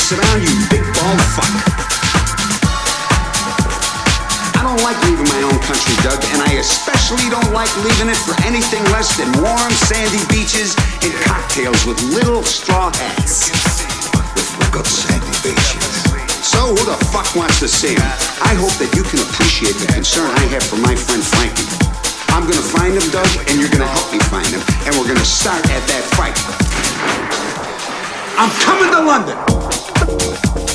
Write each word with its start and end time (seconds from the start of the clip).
sit 0.00 0.16
down, 0.16 0.40
you 0.40 0.48
big 0.72 0.80
bald 0.96 1.20
fuck. 1.36 1.52
I 4.56 4.64
don't 4.64 4.80
like 4.80 4.96
leaving 5.04 5.28
my 5.28 5.42
own 5.44 5.58
country, 5.68 5.92
Doug, 6.00 6.16
and 6.32 6.40
I 6.48 6.56
especially 6.56 7.28
don't 7.28 7.52
like 7.52 7.68
leaving 7.84 8.08
it 8.08 8.16
for 8.16 8.32
anything 8.48 8.80
less 8.88 9.12
than 9.20 9.28
warm, 9.42 9.72
sandy 9.90 10.24
beaches 10.32 10.72
and 11.04 11.12
cocktails 11.28 11.84
with 11.84 12.00
little 12.08 12.40
straw 12.40 12.88
hats. 12.94 13.52
We've 14.56 14.72
got 14.72 14.86
sandy 14.86 15.34
beaches. 15.44 15.84
So 16.40 16.72
who 16.72 16.82
the 16.88 16.96
fuck 17.12 17.28
wants 17.36 17.60
to 17.60 17.68
see 17.68 17.92
him? 17.92 18.12
I 18.40 18.56
hope 18.56 18.72
that 18.80 18.96
you 18.96 19.04
can 19.04 19.20
appreciate 19.20 19.76
the 19.76 19.92
concern 19.92 20.30
I 20.40 20.46
have 20.56 20.64
for 20.64 20.80
my 20.80 20.96
friend 20.96 21.20
Frankie. 21.20 21.68
I'm 22.32 22.48
gonna 22.48 22.64
find 22.64 22.96
him, 22.96 23.04
Doug, 23.12 23.28
and 23.50 23.60
you're 23.60 23.68
gonna 23.68 23.92
help 23.92 24.08
me 24.08 24.20
find 24.32 24.48
him, 24.48 24.64
and 24.88 24.96
we're 24.96 25.08
gonna 25.10 25.26
start 25.26 25.60
at 25.68 25.84
that 25.92 26.04
fight. 26.16 26.71
I'm 28.44 28.50
coming 28.58 28.90
to 28.90 29.00
London. 29.00 30.71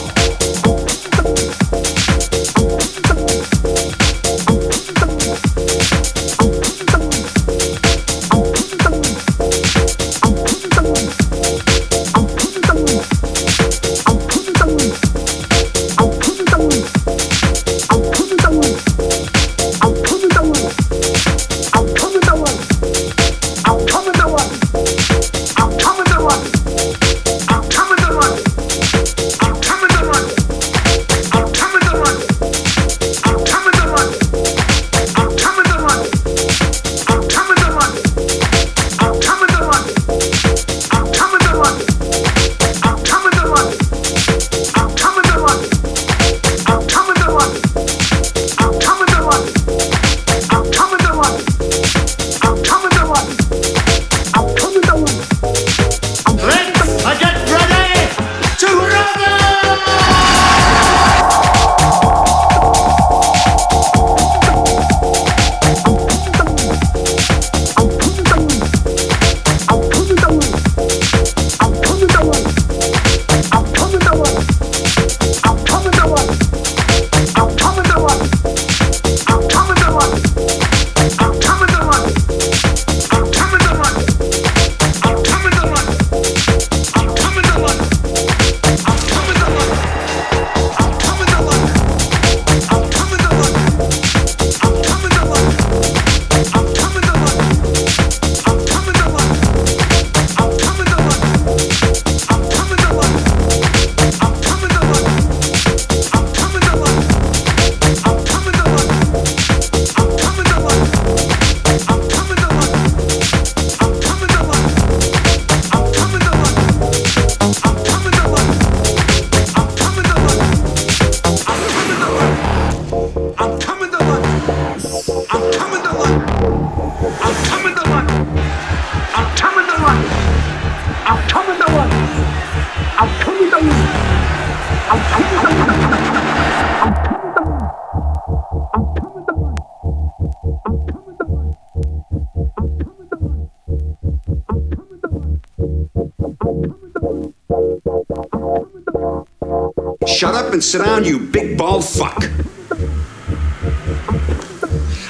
Sit 150.67 150.83
down, 150.83 151.05
you 151.05 151.17
big 151.17 151.57
bald 151.57 151.85
fuck. 151.85 152.29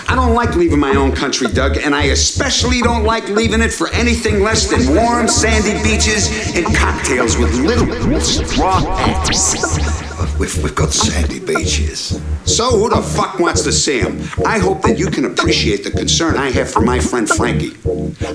I 0.07 0.15
don't 0.15 0.35
like 0.35 0.55
leaving 0.55 0.79
my 0.79 0.95
own 0.95 1.13
country, 1.13 1.47
Doug, 1.47 1.77
and 1.77 1.95
I 1.95 2.05
especially 2.05 2.81
don't 2.81 3.03
like 3.03 3.27
leaving 3.29 3.61
it 3.61 3.73
for 3.73 3.89
anything 3.89 4.41
less 4.41 4.69
than 4.69 4.95
warm, 4.95 5.27
sandy 5.27 5.81
beaches 5.81 6.55
and 6.55 6.65
cocktails 6.75 7.37
with 7.37 7.53
little 7.55 8.19
straw 8.21 8.79
hats. 8.97 10.37
We've, 10.37 10.63
we've 10.63 10.75
got 10.75 10.93
sandy 10.93 11.39
beaches. 11.39 12.21
So 12.45 12.69
who 12.69 12.89
the 12.89 13.01
fuck 13.01 13.39
wants 13.39 13.63
to 13.63 13.71
see 13.71 13.99
him? 13.99 14.21
I 14.45 14.59
hope 14.59 14.83
that 14.83 14.99
you 14.99 15.07
can 15.07 15.25
appreciate 15.25 15.83
the 15.83 15.91
concern 15.91 16.37
I 16.37 16.51
have 16.51 16.69
for 16.69 16.81
my 16.81 16.99
friend 16.99 17.27
Frankie. 17.27 17.75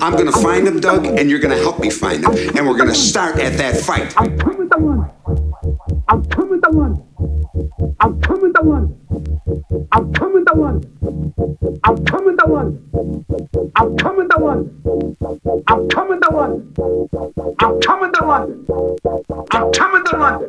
I'm 0.01 0.17
gonna 0.17 0.33
find 0.33 0.67
him, 0.67 0.81
Doug, 0.81 1.05
and 1.05 1.29
you're 1.29 1.39
gonna 1.39 1.55
help 1.55 1.79
me 1.79 1.89
find 1.89 2.25
him, 2.25 2.57
and 2.57 2.67
we're 2.67 2.77
gonna 2.77 2.93
start 2.93 3.39
at 3.39 3.57
that 3.57 3.77
fight. 3.77 4.13
I'm 13.75 13.97
coming 13.97 14.27
the 14.27 14.37
one. 14.39 14.69
I'm 15.67 15.89
coming 15.89 16.19
the 16.19 16.29
one. 16.31 16.73
I'm 17.59 17.81
coming 17.81 18.11
the 18.11 18.23
one. 18.23 18.65
I'm 19.51 19.71
coming 19.71 20.03
the 20.03 20.17
one. 20.17 20.42